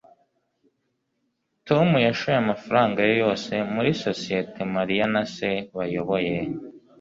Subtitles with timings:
[1.67, 6.35] tom yashoye amafaranga ye yose muri sosiyete mariya na se bayoboye